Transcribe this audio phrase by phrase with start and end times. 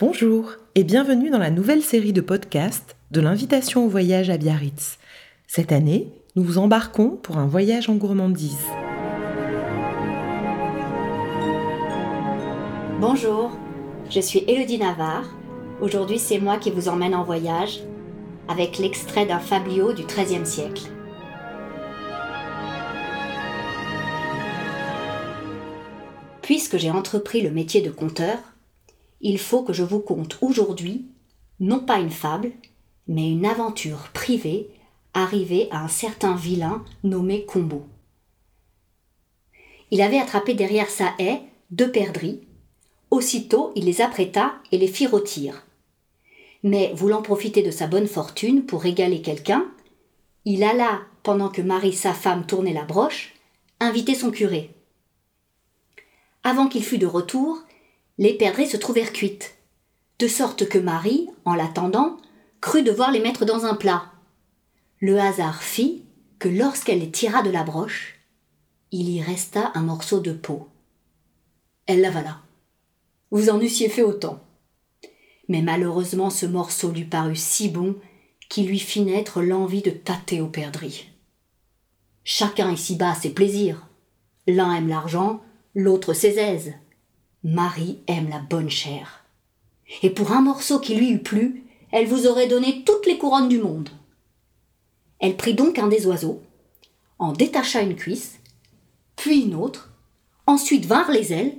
[0.00, 4.96] Bonjour et bienvenue dans la nouvelle série de podcasts de l'invitation au voyage à Biarritz.
[5.48, 8.64] Cette année, nous vous embarquons pour un voyage en gourmandise.
[13.00, 13.58] Bonjour,
[14.08, 15.28] je suis Elodie Navarre.
[15.80, 17.80] Aujourd'hui, c'est moi qui vous emmène en voyage
[18.46, 20.92] avec l'extrait d'un fabliau du XIIIe siècle.
[26.42, 28.38] Puisque j'ai entrepris le métier de conteur,
[29.20, 31.06] il faut que je vous conte aujourd'hui
[31.60, 32.52] non pas une fable,
[33.08, 34.68] mais une aventure privée
[35.14, 37.86] arrivée à un certain vilain nommé Combo.
[39.90, 42.40] Il avait attrapé derrière sa haie deux perdrix.
[43.10, 45.66] Aussitôt, il les apprêta et les fit rôtir.
[46.62, 49.66] Mais voulant profiter de sa bonne fortune pour régaler quelqu'un,
[50.44, 53.34] il alla, pendant que Marie, sa femme, tournait la broche,
[53.80, 54.70] inviter son curé.
[56.42, 57.62] Avant qu'il fût de retour,
[58.18, 59.54] les perdrix se trouvèrent cuites,
[60.18, 62.16] de sorte que Marie, en l'attendant,
[62.60, 64.12] crut devoir les mettre dans un plat.
[65.00, 66.02] Le hasard fit
[66.40, 68.18] que lorsqu'elle les tira de la broche,
[68.90, 70.68] il y resta un morceau de peau.
[71.86, 72.40] Elle l'avala.
[73.30, 74.40] Vous en eussiez fait autant.
[75.48, 77.96] Mais malheureusement ce morceau lui parut si bon
[78.48, 81.06] qu'il lui fit naître l'envie de tâter au perdrix.
[82.24, 83.86] Chacun ici-bas ses plaisirs.
[84.46, 85.42] L'un aime l'argent,
[85.74, 86.74] l'autre ses aises.
[87.50, 89.24] Marie aime la bonne chair.
[90.02, 93.48] Et pour un morceau qui lui eût plu, elle vous aurait donné toutes les couronnes
[93.48, 93.88] du monde.
[95.18, 96.42] Elle prit donc un des oiseaux,
[97.18, 98.38] en détacha une cuisse,
[99.16, 99.94] puis une autre,
[100.46, 101.56] ensuite vinrent les ailes,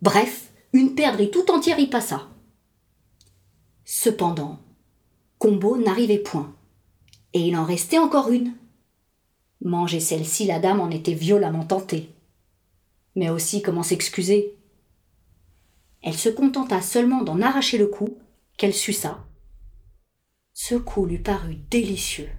[0.00, 2.26] bref, une perdrix tout entière y passa.
[3.84, 4.58] Cependant,
[5.36, 6.54] Combo n'arrivait point,
[7.34, 8.54] et il en restait encore une.
[9.60, 12.08] Manger celle-ci, la dame en était violemment tentée.
[13.14, 14.57] Mais aussi comment s'excuser?
[16.02, 18.18] Elle se contenta seulement d'en arracher le cou,
[18.56, 19.24] qu'elle suça.
[20.52, 22.30] Ce coup lui parut délicieux.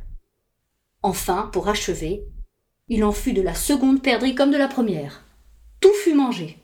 [1.01, 2.23] Enfin, pour achever,
[2.88, 5.23] il en fut de la seconde perdrix comme de la première.
[5.79, 6.57] Tout fut mangé.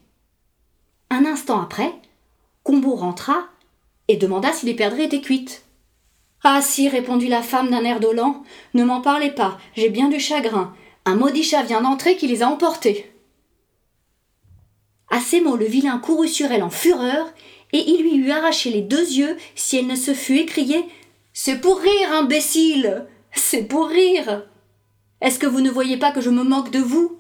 [1.10, 1.94] Un instant après,
[2.64, 3.48] Combo rentra
[4.08, 5.64] et demanda si les perdrix étaient cuites.
[6.44, 8.44] Ah si, répondit la femme d'un air dolent,
[8.74, 10.76] ne m'en parlez pas, j'ai bien du chagrin.
[11.06, 13.15] Un maudit chat vient d'entrer qui les a emportés.
[15.16, 17.28] À ces mots, le vilain courut sur elle en fureur,
[17.72, 20.84] et il lui eût arraché les deux yeux si elle ne se fût écriée
[21.32, 24.46] C'est pour rire, imbécile C'est pour rire
[25.22, 27.18] Est-ce que vous ne voyez pas que je me moque de vous?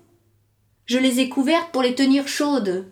[0.83, 2.85] Je les ai couvertes pour les tenir chaudes.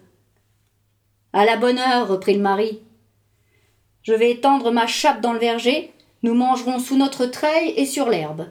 [1.34, 2.80] À la bonne heure, reprit le mari.
[4.04, 5.92] Je vais étendre ma chape dans le verger,
[6.22, 8.48] nous mangerons sous notre treille et sur l'herbe.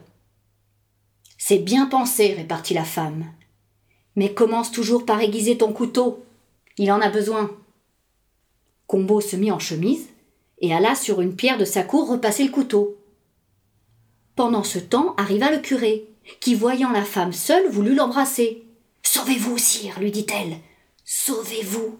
[1.38, 3.24] C'est bien pensé, répartit la femme.
[4.16, 6.22] Mais commence toujours par aiguiser ton couteau.
[6.78, 7.50] Il en a besoin.
[8.86, 10.08] Combo se mit en chemise
[10.60, 12.96] et alla sur une pierre de sa cour repasser le couteau.
[14.36, 16.08] Pendant ce temps arriva le curé,
[16.40, 18.64] qui, voyant la femme seule, voulut l'embrasser.
[19.02, 20.56] Sauvez-vous, sire, lui dit-elle.
[21.04, 21.98] Sauvez-vous.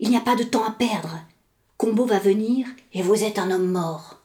[0.00, 1.20] Il n'y a pas de temps à perdre.
[1.76, 4.20] Combo va venir et vous êtes un homme mort.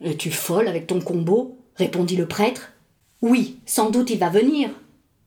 [0.00, 1.58] Es-tu folle avec ton combo?
[1.74, 2.72] répondit le prêtre.
[3.20, 4.70] Oui, sans doute il va venir.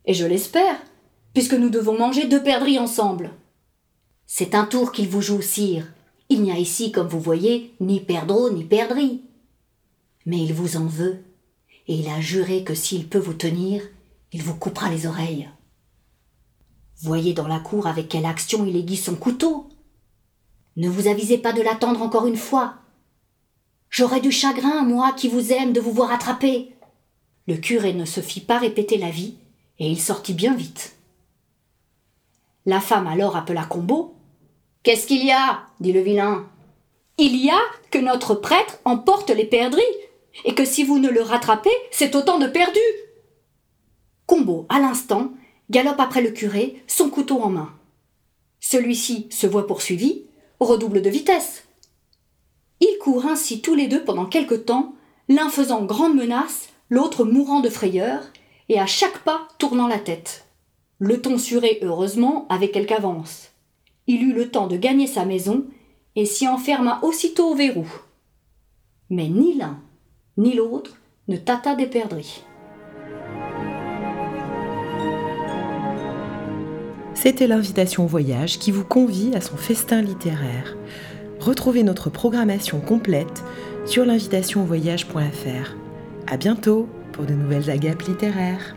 [0.05, 0.77] Et je l'espère,
[1.35, 3.29] puisque nous devons manger deux perdrix ensemble.
[4.25, 5.85] C'est un tour qu'il vous joue, sire.
[6.29, 9.21] Il n'y a ici, comme vous voyez, ni perdreau ni perdrix.
[10.25, 11.25] Mais il vous en veut,
[11.89, 13.83] et il a juré que s'il peut vous tenir,
[14.31, 15.49] il vous coupera les oreilles.
[17.01, 19.67] Voyez dans la cour avec quelle action il aiguise son couteau.
[20.77, 22.75] Ne vous avisez pas de l'attendre encore une fois.
[23.89, 26.73] J'aurais du chagrin, moi qui vous aime, de vous voir attraper.
[27.45, 29.35] Le curé ne se fit pas répéter la vie,
[29.79, 30.94] et il sortit bien vite.
[32.65, 34.15] La femme alors appela Combo.
[34.83, 35.63] Qu'est-ce qu'il y a?
[35.79, 36.47] dit le vilain.
[37.17, 37.59] Il y a
[37.91, 39.83] que notre prêtre emporte les perdrix,
[40.43, 42.79] et que si vous ne le rattrapez, c'est autant de perdus.
[44.25, 45.31] Combo, à l'instant,
[45.69, 47.73] galope après le curé, son couteau en main.
[48.59, 50.23] Celui-ci se voit poursuivi,
[50.59, 51.65] redouble de vitesse.
[52.81, 54.95] Ils courent ainsi tous les deux pendant quelque temps,
[55.29, 58.23] l'un faisant grande menace, l'autre mourant de frayeur,
[58.69, 60.44] et à chaque pas tournant la tête.
[60.99, 63.51] Le tonsuré, heureusement, avait quelque avance.
[64.07, 65.65] Il eut le temps de gagner sa maison
[66.15, 67.87] et s'y enferma aussitôt au verrou.
[69.09, 69.79] Mais ni l'un
[70.37, 70.97] ni l'autre
[71.27, 72.43] ne tâta des perdrix.
[77.13, 80.75] C'était l'invitation au voyage qui vous convie à son festin littéraire.
[81.39, 83.43] Retrouvez notre programmation complète
[83.85, 85.75] sur l'invitationvoyage.fr.
[86.27, 88.75] À bientôt pour de nouvelles agapes littéraires.